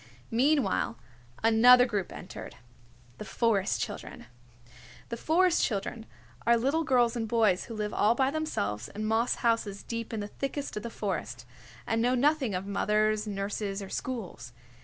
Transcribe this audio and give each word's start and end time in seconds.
Meanwhile, 0.31 0.97
another 1.43 1.85
group 1.85 2.11
entered, 2.11 2.55
the 3.19 3.23
Forest 3.23 3.81
Children. 3.81 4.25
The 5.09 5.15
Forest 5.17 5.63
Children 5.63 6.07
are 6.43 6.57
little 6.57 6.83
girls 6.83 7.15
and 7.15 7.27
boys 7.27 7.65
who 7.65 7.75
live 7.75 7.93
all 7.93 8.15
by 8.15 8.31
themselves 8.31 8.87
in 8.89 9.05
moss 9.05 9.35
houses 9.45 9.83
deep 9.83 10.11
in 10.11 10.19
the 10.19 10.27
thickest 10.27 10.75
of 10.75 10.81
the 10.81 10.89
forest, 10.89 11.45
and 11.85 12.01
know 12.01 12.15
nothing 12.15 12.55
of 12.55 12.65
mothers, 12.65 13.27
nurses 13.27 13.79
or 13.79 13.89
schools. 13.89 14.53